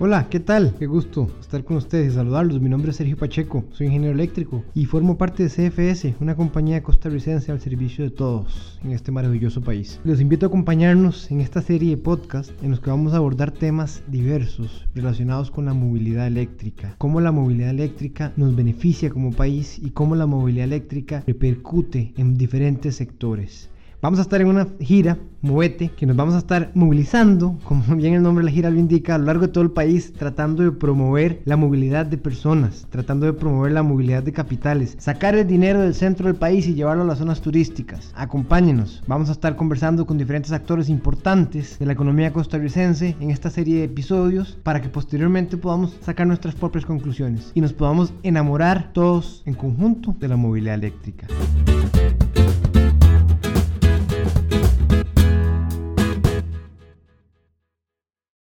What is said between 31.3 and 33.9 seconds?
la movilidad de personas, tratando de promover la